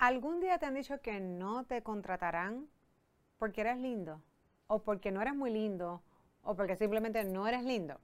[0.00, 2.70] ¿Algún día te han dicho que no te contratarán
[3.36, 4.22] porque eres lindo?
[4.66, 6.02] ¿O porque no eres muy lindo?
[6.42, 8.00] ¿O porque simplemente no eres lindo?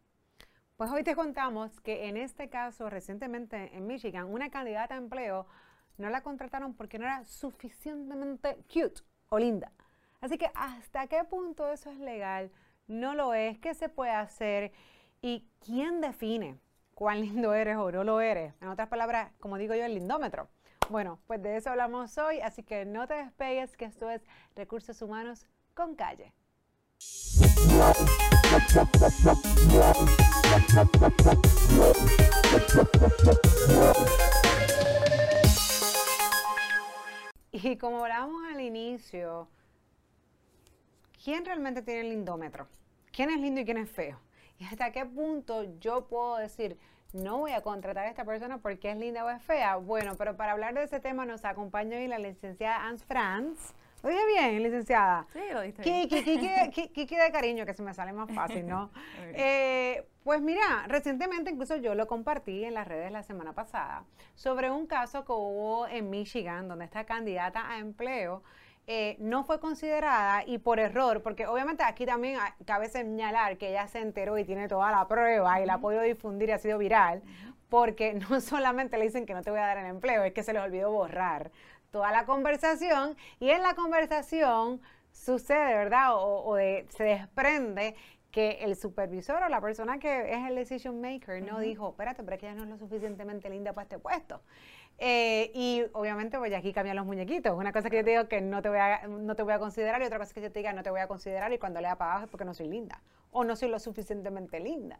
[0.76, 5.46] Pues hoy te contamos que en este caso, recientemente en Michigan, una candidata a empleo
[5.96, 9.00] no la contrataron porque no era suficientemente cute
[9.30, 9.72] o linda.
[10.20, 12.50] Así que hasta qué punto eso es legal,
[12.88, 14.70] no lo es, qué se puede hacer
[15.22, 16.58] y quién define
[16.94, 18.52] cuán lindo eres o no lo eres.
[18.60, 20.50] En otras palabras, como digo yo, el lindómetro.
[20.88, 24.22] Bueno, pues de eso hablamos hoy, así que no te despegues, que esto es
[24.54, 26.32] Recursos Humanos con Calle.
[37.50, 39.48] Y como hablábamos al inicio,
[41.24, 42.68] ¿quién realmente tiene el lindómetro?
[43.10, 44.20] ¿Quién es lindo y quién es feo?
[44.60, 46.78] ¿Y hasta qué punto yo puedo decir,
[47.16, 49.76] no voy a contratar a esta persona porque es linda o es fea?
[49.76, 53.74] Bueno, pero para hablar de ese tema nos acompaña hoy la licenciada Ans Franz.
[54.02, 55.26] ¿Lo dije bien, licenciada?
[55.32, 56.08] Sí, lo diste bien.
[56.70, 58.90] Kiki, de cariño, que se me sale más fácil, ¿no?
[59.34, 64.70] eh, pues mira, recientemente incluso yo lo compartí en las redes la semana pasada sobre
[64.70, 68.42] un caso que hubo en Michigan donde esta candidata a empleo
[68.88, 73.88] eh, no fue considerada y por error, porque obviamente aquí también cabe señalar que ella
[73.88, 76.78] se enteró y tiene toda la prueba y la ha podido difundir y ha sido
[76.78, 77.22] viral,
[77.68, 80.42] porque no solamente le dicen que no te voy a dar el empleo, es que
[80.44, 81.50] se les olvidó borrar
[81.90, 86.10] toda la conversación y en la conversación sucede, ¿verdad?
[86.14, 87.96] O, se desprende
[88.36, 92.34] que el supervisor o la persona que es el decision maker no dijo, espérate, pero
[92.34, 94.42] es que ella no es lo suficientemente linda para este puesto.
[94.98, 97.56] Eh, y obviamente, pues aquí cambian los muñequitos.
[97.56, 99.58] Una cosa que yo te digo que no te, voy a, no te voy a
[99.58, 101.80] considerar y otra cosa que yo te diga no te voy a considerar y cuando
[101.80, 104.98] lea para abajo es porque no soy linda o no soy lo suficientemente linda.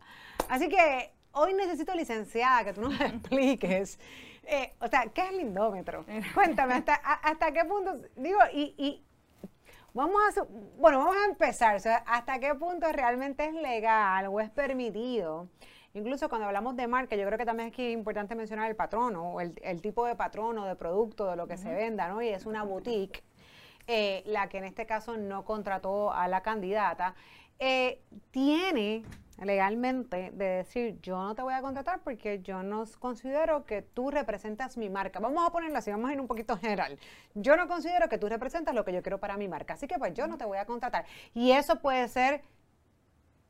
[0.49, 4.01] Así que hoy necesito licenciada que tú nos expliques.
[4.45, 6.07] Eh, o sea, ¿qué es lindómetro?
[6.35, 8.01] Cuéntame, ¿hasta, hasta qué punto?
[8.17, 9.06] Digo, y, y
[9.97, 10.43] vamos a,
[10.79, 11.75] bueno, vamos a empezar.
[11.75, 15.49] O sea, ¿hasta qué punto realmente es legal o es permitido?
[15.95, 19.41] Incluso cuando hablamos de marca, yo creo que también es importante mencionar el patrono, o
[19.41, 22.21] el, tipo de patrono, de producto, de lo que se venda, ¿no?
[22.21, 23.25] Y es una boutique,
[23.87, 27.15] eh, la que en este caso no contrató a la candidata,
[27.59, 29.05] eh, tiene
[29.45, 34.11] legalmente de decir, yo no te voy a contratar porque yo no considero que tú
[34.11, 35.21] representas mi marca.
[35.21, 36.99] Vamos a ponerlo así, vamos a ir un poquito general.
[37.35, 39.99] Yo no considero que tú representas lo que yo quiero para mi marca, así que
[39.99, 41.05] pues yo no te voy a contratar.
[41.35, 42.43] Y eso puede ser,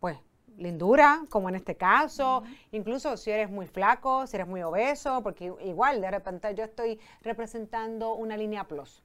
[0.00, 0.18] pues,
[0.56, 2.42] lindura, como en este caso,
[2.72, 6.98] incluso si eres muy flaco, si eres muy obeso, porque igual de repente yo estoy
[7.22, 9.02] representando una línea plus.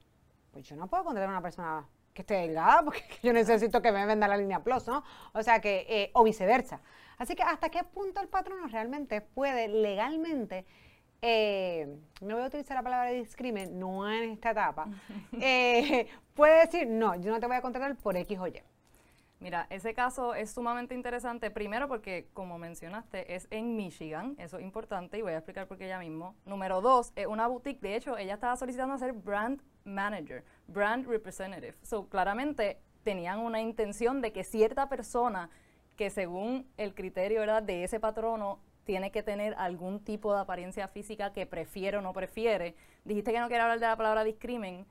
[0.52, 3.90] Pues yo no puedo contratar a una persona que esté delgada porque yo necesito que
[3.90, 5.02] me venda la línea plus, ¿no?
[5.32, 6.80] O sea que, eh, o viceversa.
[7.18, 10.66] Así que hasta qué punto el patrono realmente puede legalmente,
[11.20, 14.88] eh, no voy a utilizar la palabra discrimen, no en esta etapa,
[15.40, 18.60] eh, puede decir, no, yo no te voy a contratar por X o Y.
[19.38, 24.62] Mira, ese caso es sumamente interesante, primero porque, como mencionaste, es en Michigan, eso es
[24.62, 26.36] importante y voy a explicar por qué ya mismo.
[26.44, 31.74] Número dos, es una boutique, de hecho, ella estaba solicitando ser brand manager, brand representative.
[31.82, 35.50] So, claramente tenían una intención de que cierta persona
[35.96, 37.62] que según el criterio ¿verdad?
[37.62, 42.12] de ese patrono tiene que tener algún tipo de apariencia física que prefiere o no
[42.12, 42.74] prefiere.
[43.04, 44.86] Dijiste que no quiere hablar de la palabra discrimen,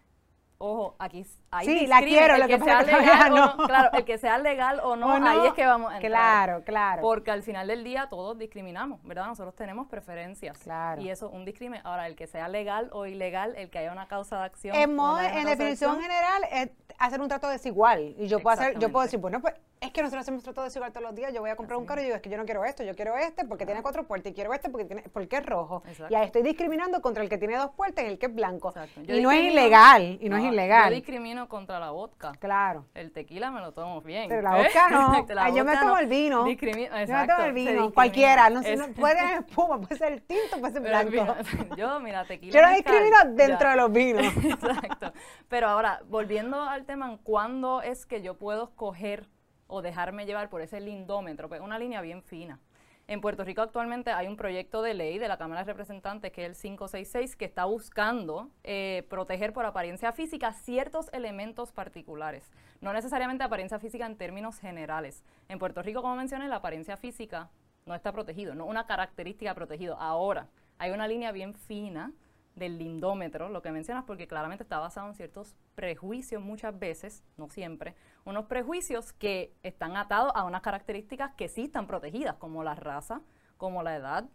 [0.62, 3.58] ojo, aquí hay Sí, la quiero, lo que, sea legal no.
[3.68, 6.12] Claro, el que sea legal o no, ahí es que vamos a entrar.
[6.12, 7.02] Claro, claro.
[7.02, 9.26] Porque al final del día todos discriminamos, ¿verdad?
[9.28, 10.58] Nosotros tenemos preferencias.
[10.60, 11.02] Claro.
[11.02, 11.82] Y eso, un discrimen.
[11.84, 14.76] Ahora, el que sea legal o ilegal, el que haya una causa de acción.
[14.76, 18.16] En, modo, en definición general, es hacer un trato desigual.
[18.18, 20.92] Y yo puedo hacer, yo puedo decir, bueno, pues es que nosotros hacemos trato desigual
[20.92, 21.34] todos los días.
[21.34, 22.96] Yo voy a comprar un carro y digo, es que yo no quiero esto, yo
[22.96, 25.84] quiero este porque tiene cuatro puertas y quiero este porque tiene porque es rojo.
[26.08, 28.72] Y ahí estoy discriminando contra el que tiene dos puertas y el que es blanco.
[29.08, 30.92] Y no es ilegal, y no, es ilegal.
[30.92, 32.34] Yo discrimino contra la vodka.
[32.40, 32.86] Claro.
[32.94, 34.30] El tequila me lo tomo bien.
[34.30, 35.56] Pero la vodka no.
[35.56, 36.44] yo me tomo el vino.
[36.44, 37.92] Discrimino, yo me tomo el vino.
[37.92, 38.52] Cualquiera.
[38.52, 41.36] No, no, puede ser espuma, puede ser el tinto, puede ser blanco.
[41.76, 42.54] yo, mira, tequila.
[42.54, 44.26] Yo lo discrimino dentro de los vinos.
[44.46, 45.12] Exacto.
[45.50, 49.28] Pero ahora, volviendo al tema, ¿cuándo es que yo puedo escoger
[49.72, 52.60] o dejarme llevar por ese lindómetro, pues una línea bien fina.
[53.08, 56.46] En Puerto Rico actualmente hay un proyecto de ley de la Cámara de Representantes, que
[56.46, 62.94] es el 566, que está buscando eh, proteger por apariencia física ciertos elementos particulares, no
[62.94, 65.24] necesariamente apariencia física en términos generales.
[65.50, 67.50] En Puerto Rico, como mencioné, la apariencia física
[67.86, 69.96] no está protegido, no una característica protegida.
[69.98, 70.48] Ahora,
[70.78, 72.12] hay una línea bien fina
[72.56, 77.50] del lindómetro, lo que mencionas, porque claramente está basado en ciertos prejuicios muchas veces, no
[77.50, 77.96] siempre,
[78.26, 83.22] unos prejuicios que están atados a unas características que sí están protegidas, como la raza,
[83.58, 84.30] como la edad,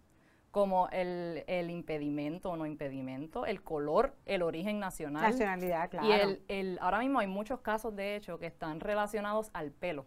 [0.50, 5.22] como el, el, impedimento o no impedimento, el color, el origen nacional.
[5.22, 6.08] Nacionalidad, claro.
[6.08, 10.06] Y el, el, ahora mismo hay muchos casos, de hecho, que están relacionados al pelo.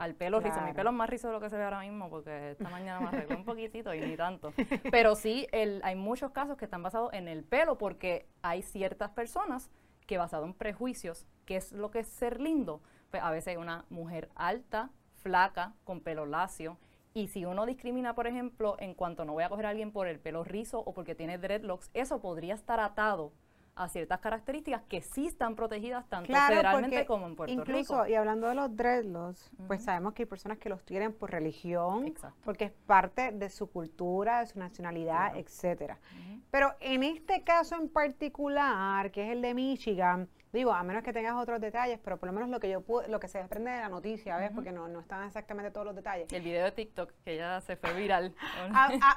[0.00, 0.58] Al pelo rizo.
[0.62, 3.00] Mi pelo es más rizo de lo que se ve ahora mismo porque esta mañana
[3.00, 4.54] me arreglé un poquitito y ni tanto.
[4.90, 9.10] Pero sí, el, hay muchos casos que están basados en el pelo porque hay ciertas
[9.10, 9.70] personas
[10.06, 12.80] que basado en prejuicios, ¿qué es lo que es ser lindo?
[13.10, 16.78] Pues a veces una mujer alta, flaca, con pelo lacio,
[17.12, 20.06] y si uno discrimina, por ejemplo, en cuanto no voy a coger a alguien por
[20.06, 23.32] el pelo rizo o porque tiene dreadlocks, eso podría estar atado
[23.80, 27.62] a ciertas características que sí están protegidas tanto federalmente como en Puerto Rico.
[27.62, 31.30] Incluso, y hablando de los dreadlocks, pues sabemos que hay personas que los tienen por
[31.30, 35.98] religión, porque es parte de su cultura, de su nacionalidad, etcétera.
[36.50, 41.12] Pero en este caso en particular, que es el de Michigan, Digo, a menos que
[41.12, 43.70] tengas otros detalles, pero por lo menos lo que yo pude, lo que se desprende
[43.70, 44.50] de la noticia, ¿ves?
[44.52, 46.32] Porque no, no están exactamente todos los detalles.
[46.32, 48.34] El video de TikTok, que ya se fue viral.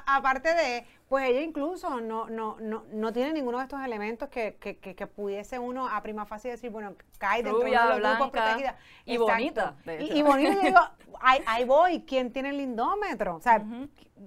[0.06, 4.53] aparte de, pues ella incluso no, no, no, no tiene ninguno de estos elementos que,
[4.56, 8.72] que, que, pudiese uno a prima fácil decir, bueno, cae dentro de los grupos protegidos.
[9.04, 9.76] Y bonita.
[10.00, 10.80] Y, y, bonita, yo digo,
[11.20, 13.36] ahí, ahí, voy, ¿quién tiene el lindómetro?
[13.36, 13.62] O sea,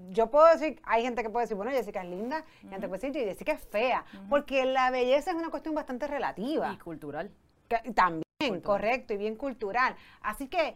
[0.09, 3.01] yo puedo decir, hay gente que puede decir, bueno, Jessica es linda, y gente puede
[3.01, 6.71] decir, Jessica es fea, porque la belleza es una cuestión bastante relativa.
[6.73, 7.31] Y cultural.
[7.95, 9.95] también, correcto, y bien cultural.
[10.21, 10.75] Así que,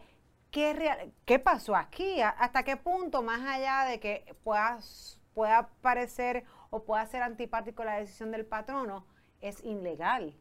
[0.50, 2.20] ¿qué, real, ¿qué pasó aquí?
[2.20, 7.98] ¿Hasta qué punto, más allá de que puedas, pueda parecer o pueda ser antipático la
[7.98, 9.04] decisión del patrono,
[9.42, 10.34] es ilegal?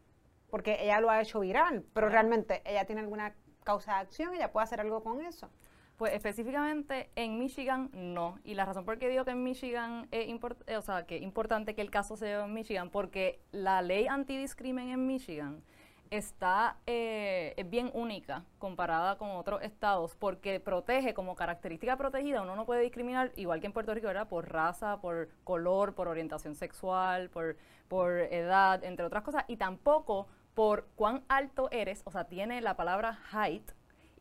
[0.50, 4.52] Porque ella lo ha hecho viral, pero realmente ella tiene alguna causa de acción, ella
[4.52, 5.50] puede hacer algo con eso.
[5.98, 8.40] Pues específicamente en Michigan no.
[8.44, 10.28] Y la razón por qué digo que en Michigan es
[10.68, 14.90] eh, o sea, que importante que el caso se en Michigan, porque la ley antidiscrimen
[14.90, 15.64] en Michigan
[16.12, 22.56] está eh, es bien única comparada con otros estados porque protege como característica protegida uno
[22.56, 26.54] no puede discriminar igual que en Puerto Rico era por raza por color por orientación
[26.54, 32.26] sexual por por edad entre otras cosas y tampoco por cuán alto eres o sea
[32.26, 33.72] tiene la palabra height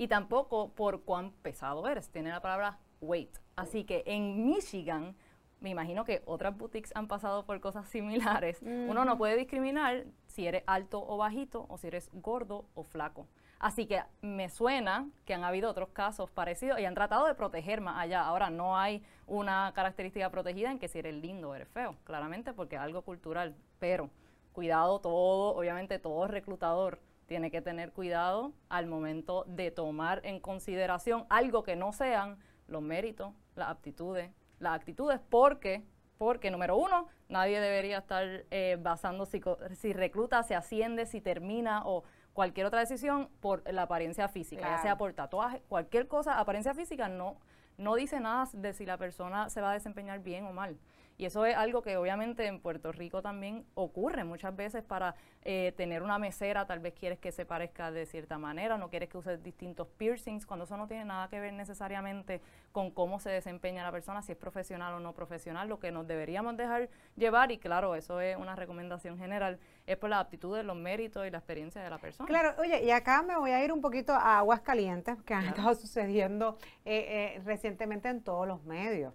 [0.00, 2.08] y tampoco por cuán pesado eres.
[2.08, 3.36] Tiene la palabra weight.
[3.54, 5.14] Así que en Michigan,
[5.60, 8.60] me imagino que otras boutiques han pasado por cosas similares.
[8.62, 13.26] Uno no puede discriminar si eres alto o bajito o si eres gordo o flaco.
[13.58, 17.82] Así que me suena que han habido otros casos parecidos y han tratado de proteger
[17.82, 18.22] más allá.
[18.22, 22.54] Ahora no hay una característica protegida en que si eres lindo o eres feo, claramente
[22.54, 23.54] porque es algo cultural.
[23.78, 24.08] Pero
[24.52, 31.26] cuidado todo, obviamente todo reclutador tiene que tener cuidado al momento de tomar en consideración
[31.28, 34.30] algo que no sean los méritos, las aptitudes,
[34.60, 35.82] las actitudes, porque,
[36.18, 39.40] porque número uno, nadie debería estar eh, basando si,
[39.74, 44.78] si, recluta, si asciende, si termina o cualquier otra decisión por la apariencia física, ya
[44.78, 47.36] sea por tatuaje, cualquier cosa, apariencia física no,
[47.76, 50.78] no dice nada de si la persona se va a desempeñar bien o mal.
[51.20, 55.74] Y eso es algo que obviamente en Puerto Rico también ocurre muchas veces para eh,
[55.76, 59.18] tener una mesera, tal vez quieres que se parezca de cierta manera, no quieres que
[59.18, 62.40] use distintos piercings, cuando eso no tiene nada que ver necesariamente
[62.72, 66.06] con cómo se desempeña la persona, si es profesional o no profesional, lo que nos
[66.06, 70.76] deberíamos dejar llevar, y claro, eso es una recomendación general, es por la aptitudes, los
[70.76, 72.26] méritos y la experiencia de la persona.
[72.26, 75.44] Claro, oye, y acá me voy a ir un poquito a aguas calientes que han
[75.44, 76.56] estado sucediendo
[76.86, 79.12] eh, eh, recientemente en todos los medios.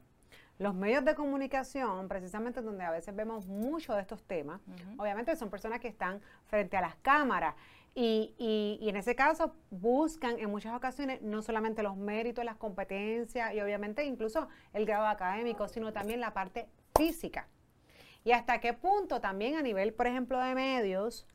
[0.57, 4.61] Los medios de comunicación, precisamente donde a veces vemos mucho de estos temas,
[4.97, 7.55] obviamente son personas que están frente a las cámaras
[7.93, 13.53] y, y, en ese caso buscan en muchas ocasiones no solamente los méritos, las competencias
[13.53, 17.47] y obviamente incluso el grado académico, sino también la parte física.
[18.25, 21.27] Y hasta qué punto también a nivel, por ejemplo, de medios,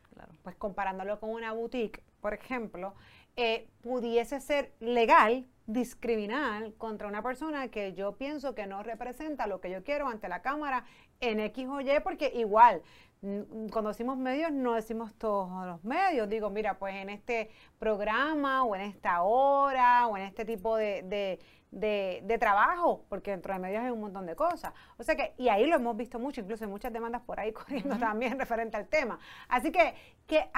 [0.43, 2.95] pues comparándolo con una boutique, por ejemplo,
[3.37, 9.61] eh, pudiese ser legal discriminar contra una persona que yo pienso que no representa lo
[9.61, 10.85] que yo quiero ante la cámara
[11.21, 12.83] en X o Y, porque igual,
[13.21, 16.29] cuando decimos medios, no decimos todos los medios.
[16.29, 21.39] Digo, mira, pues en este programa o en esta hora o en este tipo de,
[21.71, 24.73] de, trabajo, porque dentro de medios hay un montón de cosas.
[24.97, 27.53] O sea que, y ahí lo hemos visto mucho, incluso hay muchas demandas por ahí
[27.55, 29.19] corriendo también referente al tema.
[29.49, 29.95] Así que,
[30.27, 30.51] que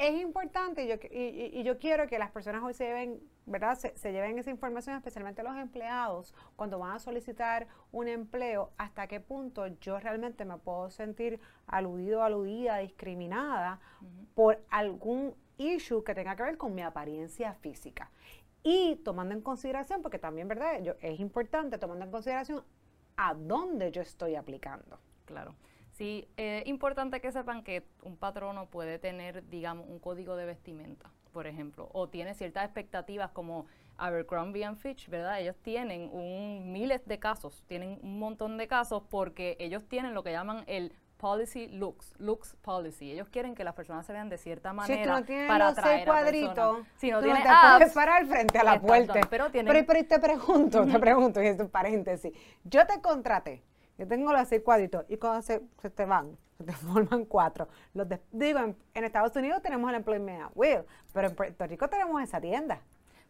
[0.00, 3.74] es importante y yo, y, yo, quiero que las personas hoy se lleven, ¿verdad?
[3.76, 9.20] Se, lleven esa información, especialmente los empleados, cuando van a solicitar un empleo, hasta qué
[9.20, 13.78] punto yo realmente me puedo sentir aludido, aludida, discriminada
[14.34, 18.10] por algún issue que tenga que ver con mi apariencia física.
[18.62, 20.82] Y tomando en consideración, porque también, ¿verdad?
[20.82, 22.64] Yo, es importante tomando en consideración
[23.18, 24.98] a dónde yo estoy aplicando.
[25.26, 25.54] Claro.
[26.00, 31.10] Sí, es importante que sepan que un patrono puede tener, digamos, un código de vestimenta,
[31.30, 33.66] por ejemplo, o tiene ciertas expectativas como
[33.98, 35.38] Abercrombie and Fitch, ¿verdad?
[35.42, 40.22] Ellos tienen un miles de casos, tienen un montón de casos porque ellos tienen lo
[40.22, 43.12] que llaman el policy looks, looks policy.
[43.12, 45.74] Ellos quieren que las personas se vean de cierta manera si tú no para los
[45.74, 46.86] seis atraer cuadritos, a personas.
[46.96, 49.20] Si no tú tienes te puedes parar frente a la puerta.
[49.28, 52.32] pero tienen- pero, pero te pregunto, te pregunto, y esto es paréntesis.
[52.64, 53.62] Yo te contraté,
[54.00, 57.68] yo tengo los seis cuadritos, y cuando se, se te van, se te forman cuatro.
[57.94, 60.80] Los de- digo, en, en Estados Unidos tenemos el Employment at Will,
[61.12, 62.80] pero en Puerto Rico tenemos esa tienda.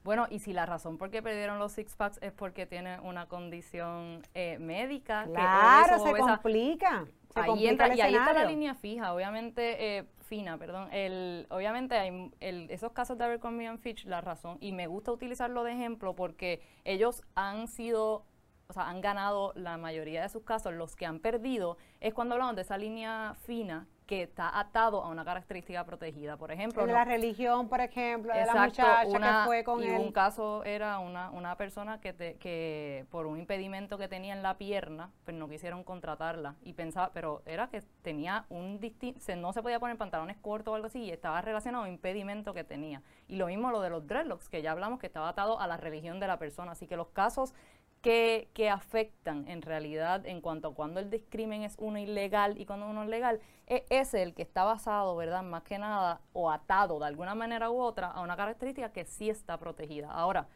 [0.03, 3.27] Bueno, y si la razón por qué perdieron los six packs es porque tienen una
[3.27, 7.05] condición eh, médica, que Claro, obeso, se obesa, complica.
[7.35, 10.89] Se ahí complica entra, el y ahí está la línea fija, obviamente eh, fina, perdón.
[10.91, 15.13] El, obviamente hay el- esos casos de Abercrombie and Fitch, la razón, y me gusta
[15.13, 18.25] utilizarlo de ejemplo porque ellos han sido,
[18.71, 20.73] o sea, han ganado la mayoría de sus casos.
[20.73, 25.09] Los que han perdido es cuando hablamos de esa línea fina que está atado a
[25.09, 26.37] una característica protegida.
[26.37, 29.47] Por ejemplo, El de no- la religión, por ejemplo, de la Exacto, muchacha una- que
[29.47, 30.01] fue con y él.
[30.01, 34.43] un caso era una, una persona que, te- que por un impedimento que tenía en
[34.43, 39.53] la pierna, pues no quisieron contratarla y pensaba, pero era que tenía un distinto, no
[39.53, 42.65] se podía poner pantalones cortos o algo así y estaba relacionado a un impedimento que
[42.65, 43.03] tenía.
[43.29, 45.77] Y lo mismo lo de los dreadlocks, que ya hablamos que estaba atado a la
[45.77, 47.55] religión de la persona, así que los casos
[48.01, 52.67] que, que afectan en realidad en cuanto a cuando el discrimen es uno ilegal y
[52.67, 55.43] cuando uno es legal, es ese el que está basado, ¿verdad?
[55.43, 59.29] Más que nada, o atado de alguna manera u otra a una característica que sí
[59.29, 60.11] está protegida.
[60.11, 60.49] Ahora,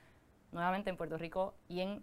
[0.53, 2.03] nuevamente en Puerto Rico y en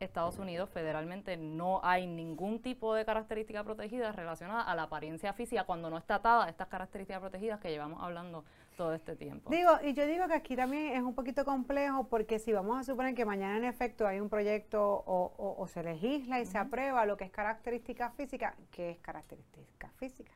[0.00, 5.64] Estados Unidos federalmente no hay ningún tipo de característica protegida relacionada a la apariencia física
[5.64, 8.44] cuando no está atada a estas características protegidas que llevamos hablando
[8.76, 9.50] todo este tiempo.
[9.50, 12.84] Digo, y yo digo que aquí también es un poquito complejo porque si vamos a
[12.84, 16.58] suponer que mañana en efecto hay un proyecto o, o- o se legisla y se
[16.58, 20.32] aprueba lo que es característica física, ¿qué es característica física?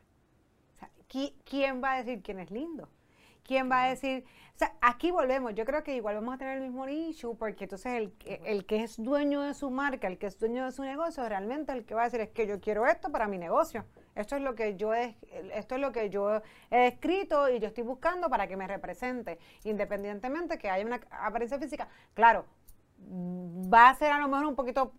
[0.75, 2.89] O sea, ¿qui- ¿quién va a decir quién es lindo?
[3.43, 4.25] ¿Quién va a decir?
[4.55, 5.53] O sea, aquí volvemos.
[5.55, 8.65] Yo creo que igual vamos a tener el mismo issue porque entonces el, que- el
[8.65, 11.85] que es dueño de su marca, el que es dueño de su negocio, realmente el
[11.85, 13.85] que va a decir es que yo quiero esto para mi negocio.
[14.15, 15.17] Esto es lo que yo he,
[15.55, 19.39] esto es lo que yo he escrito y yo estoy buscando para que me represente,
[19.63, 21.87] independientemente que haya una apariencia física.
[22.13, 22.45] Claro,
[23.73, 24.93] va a ser a lo mejor un poquito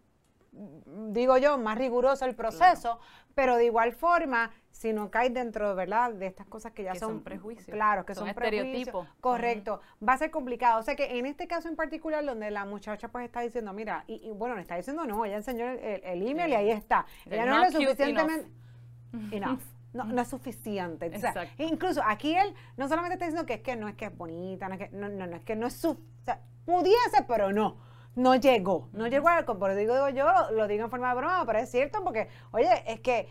[1.12, 2.98] digo yo, más riguroso el proceso,
[3.34, 6.98] pero de igual forma, si no caes dentro, ¿verdad?, de estas cosas que ya Que
[7.00, 9.06] son, son prejuicios, Claro, que son son, prejuicios.
[9.20, 10.80] Correcto, va a ser complicado.
[10.80, 14.04] O sea que en este caso en particular, donde la muchacha pues está diciendo, mira,
[14.06, 16.70] y, y bueno, le está diciendo no, ella enseñó el, el- el email y ahí
[16.70, 17.06] está.
[17.26, 18.48] Ella no not es lo suficientemente
[19.32, 19.60] enough.
[19.94, 21.06] No, no es suficiente.
[21.14, 24.06] O sea, incluso aquí él no solamente está diciendo que es que no es que
[24.06, 26.40] es bonita, no es que no, no, no es que no es su, o sea,
[26.64, 27.76] pudiese, pero no.
[28.16, 31.16] No llegó, no llegó al pero digo, digo yo, lo, lo digo en forma de
[31.16, 33.28] broma, pero es cierto porque, oye, es que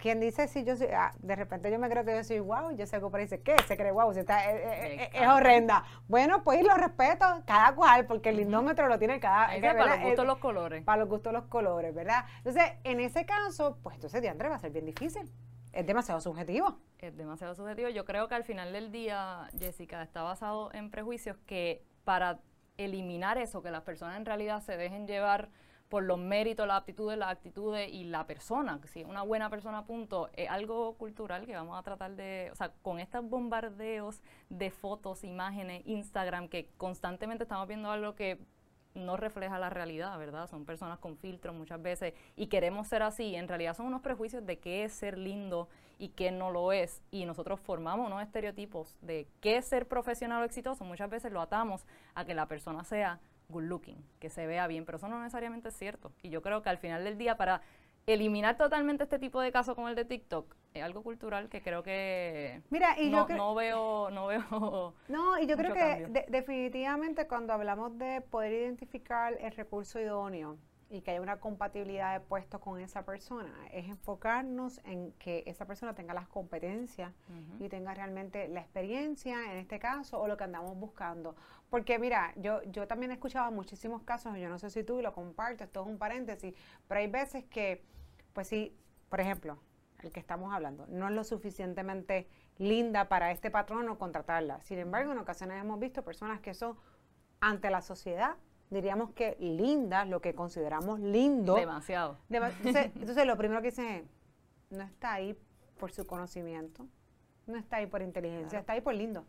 [0.00, 2.74] quien dice si yo soy, ah, de repente yo me creo que yo soy guau,
[2.76, 3.54] yo sé que dice, ¿qué?
[3.68, 5.34] Se cree guau, si está, eh, eh, eh, es Exacto.
[5.34, 5.84] horrenda.
[6.08, 9.96] Bueno, pues lo respeto, cada cual, porque el lindómetro lo tiene cada, Ahí que, para
[9.96, 10.82] los gustos los colores.
[10.84, 12.24] para los gustos los colores, ¿verdad?
[12.38, 15.30] Entonces, en ese caso, pues entonces Diandre va a ser bien difícil.
[15.72, 16.78] Es demasiado subjetivo.
[16.98, 17.88] es demasiado subjetivo.
[17.90, 22.40] Yo creo que al final del día, Jessica, está basado en prejuicios que para
[22.84, 25.50] eliminar eso, que las personas en realidad se dejen llevar
[25.90, 29.84] por los méritos, las aptitudes, las actitudes y la persona, si es una buena persona,
[29.86, 34.70] punto, es algo cultural que vamos a tratar de, o sea, con estos bombardeos de
[34.70, 38.38] fotos, imágenes, Instagram, que constantemente estamos viendo algo que
[38.94, 40.48] no refleja la realidad, ¿verdad?
[40.48, 43.34] Son personas con filtros muchas veces y queremos ser así.
[43.34, 45.68] En realidad son unos prejuicios de qué es ser lindo
[45.98, 47.02] y qué no lo es.
[47.10, 50.84] Y nosotros formamos unos estereotipos de qué es ser profesional o exitoso.
[50.84, 54.84] Muchas veces lo atamos a que la persona sea good looking, que se vea bien,
[54.84, 56.12] pero eso no necesariamente es cierto.
[56.22, 57.62] Y yo creo que al final del día, para
[58.14, 61.82] eliminar totalmente este tipo de casos como el de TikTok, es algo cultural que creo
[61.82, 66.26] que Mira, y no, yo no veo, no veo No, y yo creo que de-
[66.28, 70.58] definitivamente cuando hablamos de poder identificar el recurso idóneo
[70.92, 75.64] y que haya una compatibilidad de puestos con esa persona, es enfocarnos en que esa
[75.64, 77.12] persona tenga las competencias
[77.60, 81.36] y tenga realmente la experiencia en este caso o lo que andamos buscando.
[81.68, 85.12] Porque mira, yo, yo también he escuchado muchísimos casos, yo no sé si tú lo
[85.12, 86.54] compartes, esto es un paréntesis,
[86.88, 87.84] pero hay veces que,
[88.32, 88.76] pues sí,
[89.08, 89.58] por ejemplo,
[90.02, 94.60] el que estamos hablando, no es lo suficientemente linda para este patrón o contratarla.
[94.62, 96.76] Sin embargo, en ocasiones hemos visto personas que son
[97.40, 98.36] ante la sociedad,
[98.70, 101.54] diríamos que lindas, lo que consideramos lindo.
[101.56, 102.18] demasiado.
[102.28, 104.04] Dema- Entonces, entonces, lo primero que dicen es,
[104.76, 105.36] no está ahí
[105.78, 106.86] por su conocimiento,
[107.46, 108.60] no está ahí por inteligencia, Claro.
[108.60, 109.24] está ahí por lindo.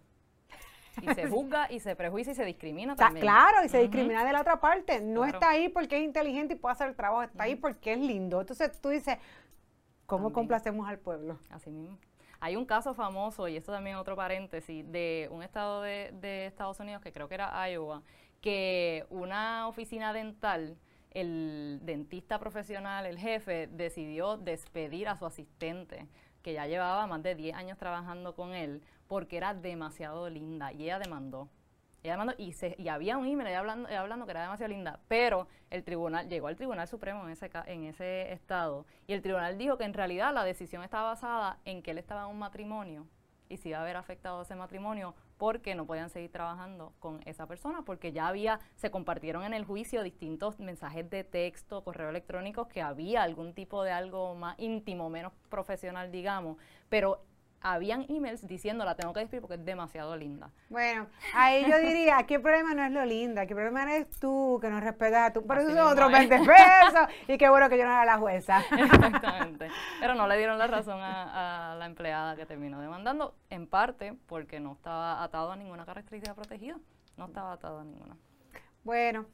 [1.02, 3.22] Y se juzga y se prejuicia y se discrimina Está también.
[3.26, 5.00] claro, y se discrimina de la otra parte.
[5.02, 5.34] No Claro.
[5.38, 8.42] está ahí porque es inteligente y puede hacer el trabajo, está ahí porque es lindo.
[8.42, 9.18] Entonces tú dices,
[10.06, 10.34] ¿cómo También.
[10.34, 11.40] complacemos al pueblo?
[11.50, 11.98] Así mismo.
[12.40, 16.80] Hay un caso famoso, y esto también otro paréntesis, de un estado de, de Estados
[16.80, 18.02] Unidos, que creo que era Iowa,
[18.42, 20.76] que una oficina dental,
[21.12, 26.08] el dentista profesional, el jefe, decidió despedir a su asistente,
[26.42, 30.84] que ya llevaba más de 10 años trabajando con él, porque era demasiado linda y
[30.84, 31.50] ella demandó.
[32.02, 35.50] Ella demandó y, se, y había un email hablando, hablando que era demasiado linda, pero
[35.70, 39.78] el tribunal llegó al Tribunal Supremo en ese, en ese estado y el tribunal dijo
[39.78, 43.06] que en realidad la decisión estaba basada en que él estaba en un matrimonio
[43.50, 47.48] y si iba a haber afectado ese matrimonio porque no podían seguir trabajando con esa
[47.48, 52.70] persona, porque ya había, se compartieron en el juicio distintos mensajes de texto, correo electrónico,
[52.70, 56.56] que había algún tipo de algo más íntimo, menos profesional, digamos,
[56.88, 57.26] pero
[57.62, 60.50] habían emails diciendo la tengo que despedir porque es demasiado linda.
[60.70, 64.10] Bueno, ahí yo diría, aquí el problema no es lo linda, aquí el problema eres
[64.20, 65.46] tú, que no respetas a tú.
[65.46, 68.62] Pero eso son otros 20 pesos y qué bueno que yo no era la jueza.
[68.72, 69.70] Exactamente.
[70.00, 74.60] Pero no le dieron la razón a, la empleada que terminó demandando, en parte porque
[74.60, 76.78] no estaba atado a ninguna característica protegida.
[77.18, 78.18] No estaba atado a ninguna.
[78.84, 79.26] Bueno.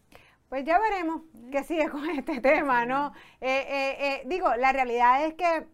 [0.49, 3.11] Pues ya veremos qué sigue con este tema, ¿no?
[3.41, 5.67] Eh, eh, eh, digo, la realidad es que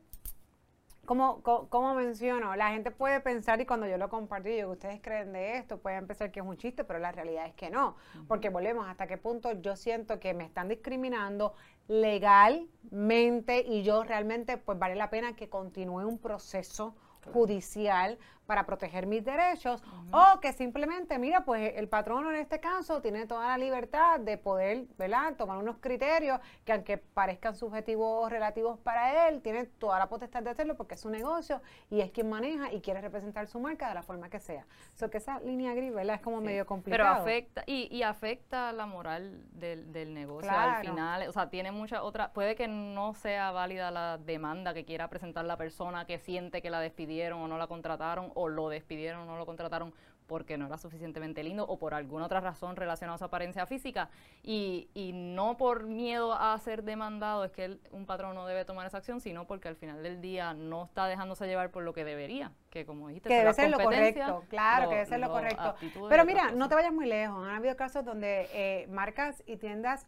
[1.05, 5.01] como, como, menciono, la gente puede pensar, y cuando yo lo compartí, yo que ustedes
[5.01, 7.97] creen de esto, pueden pensar que es un chiste, pero la realidad es que no.
[8.27, 11.55] Porque volvemos, hasta qué punto yo siento que me están discriminando
[11.87, 16.95] legalmente y yo realmente, pues vale la pena que continúe un proceso
[17.33, 19.81] judicial para proteger mis derechos
[20.11, 24.37] o que simplemente, mira, pues el patrono en este caso tiene toda la libertad de
[24.37, 30.09] poder, ¿verdad?, tomar unos criterios que aunque parezcan subjetivos relativos para él, tiene toda la
[30.09, 33.59] potestad de hacerlo porque es su negocio y es quien maneja y quiere representar su
[33.59, 34.65] marca de la forma que sea.
[34.93, 37.03] So que esa línea gris, ¿verdad?, es como medio complicado.
[37.03, 41.71] Pero afecta, y, y afecta la moral del, del negocio al final, o sea, tiene
[41.71, 46.19] mucha otra, puede que no sea válida la demanda que quiera presentar la persona que
[46.19, 49.93] siente que la despidieron o no la contrataron o lo despidieron o no lo contrataron
[50.27, 54.09] porque no era suficientemente lindo o por alguna otra razón relacionada a su apariencia física.
[54.41, 58.87] Y, y no por miedo a ser demandado es que un patrón no debe tomar
[58.87, 62.03] esa acción, sino porque al final del día no está dejándose llevar por lo que
[62.05, 65.75] debería, que como dijiste, que debe ser lo correcto, claro, que debe ser lo, correcto.
[66.09, 70.07] Pero mira, no te vayas muy lejos, han habido casos donde eh, marcas y tiendas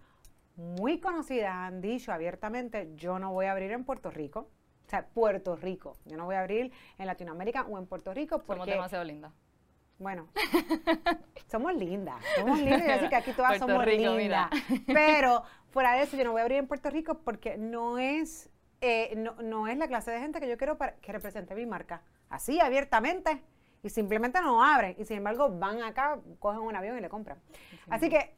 [0.56, 4.50] muy conocidas han dicho abiertamente, yo no voy a abrir en Puerto Rico,
[4.86, 5.98] o sea, Puerto Rico.
[6.06, 8.62] Yo no voy a abrir en Latinoamérica o en Puerto Rico porque...
[8.62, 9.34] Somos demasiado lindas.
[9.98, 10.28] Bueno,
[11.48, 14.50] somos lindas, somos lindas, así que aquí todas somos lindas.
[14.88, 18.50] Pero fuera de eso, yo no voy a abrir en Puerto Rico porque no es,
[18.82, 21.66] eh, no, no, es la clase de gente que yo quiero para que represente mi
[21.66, 22.02] marca.
[22.30, 23.42] Así, abiertamente.
[23.84, 24.96] Y simplemente no abren.
[24.98, 27.40] Y sin embargo, van acá, cogen un avión y le compran.
[27.88, 28.36] Así que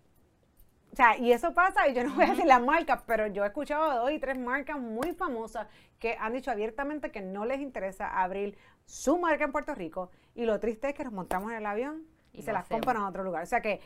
[0.97, 3.43] o sea, y eso pasa, y yo no voy a decir las marcas, pero yo
[3.43, 5.67] he escuchado dos y tres marcas muy famosas
[5.99, 8.57] que han dicho abiertamente que no les interesa abrir
[8.87, 10.09] su marca en Puerto Rico.
[10.33, 13.09] Y lo triste es que nos montamos en el avión y, se las compran a
[13.09, 13.43] otro lugar.
[13.43, 13.79] O sea que,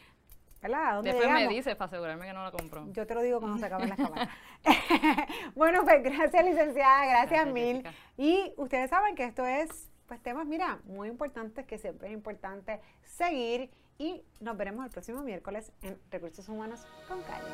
[0.62, 0.96] ¿verdad?
[0.96, 2.88] ¿Dónde Después me dices para asegurarme que no la compro.
[2.94, 4.30] Yo te lo digo cuando se acaben las cámaras.
[5.56, 7.86] bueno, pues gracias, licenciada, gracias, mil.
[8.16, 12.80] Y ustedes saben que esto es, pues temas, mira, muy importantes, que siempre es importante
[13.04, 13.70] seguir
[14.02, 17.46] y nos veremos el próximo miércoles en Recursos Humanos con Calle.